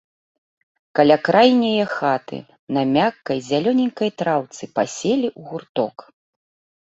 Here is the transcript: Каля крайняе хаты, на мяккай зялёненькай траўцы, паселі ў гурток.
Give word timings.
Каля 0.99 1.15
крайняе 1.27 1.83
хаты, 1.97 2.39
на 2.77 2.85
мяккай 2.95 3.37
зялёненькай 3.49 4.09
траўцы, 4.21 4.63
паселі 4.79 5.29
ў 5.39 5.53
гурток. 5.53 5.95